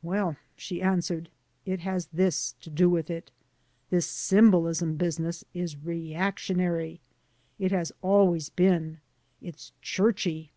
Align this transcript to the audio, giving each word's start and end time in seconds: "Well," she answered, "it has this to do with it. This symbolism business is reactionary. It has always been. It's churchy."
"Well," 0.00 0.38
she 0.56 0.80
answered, 0.80 1.28
"it 1.66 1.80
has 1.80 2.06
this 2.06 2.54
to 2.62 2.70
do 2.70 2.88
with 2.88 3.10
it. 3.10 3.30
This 3.90 4.06
symbolism 4.06 4.96
business 4.96 5.44
is 5.52 5.76
reactionary. 5.76 7.02
It 7.58 7.72
has 7.72 7.92
always 8.00 8.48
been. 8.48 9.00
It's 9.42 9.72
churchy." 9.82 10.52